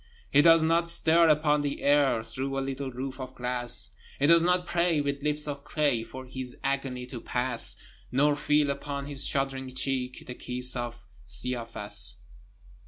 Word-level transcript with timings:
He 0.31 0.41
does 0.41 0.63
not 0.63 0.89
stare 0.89 1.29
upon 1.29 1.61
the 1.61 1.83
air 1.83 2.23
Through 2.23 2.57
a 2.57 2.59
little 2.61 2.89
roof 2.89 3.19
of 3.19 3.35
glass; 3.35 3.91
He 4.17 4.25
does 4.25 4.43
not 4.43 4.65
pray 4.65 4.99
with 4.99 5.21
lips 5.21 5.47
of 5.47 5.63
clay 5.63 6.03
For 6.03 6.25
his 6.25 6.57
agony 6.63 7.05
to 7.05 7.21
pass; 7.21 7.77
Nor 8.11 8.35
feel 8.35 8.71
upon 8.71 9.05
his 9.05 9.27
shuddering 9.27 9.71
cheek 9.75 10.23
The 10.25 10.33
kiss 10.33 10.75
of 10.75 11.03
Caiaphas. 11.27 12.15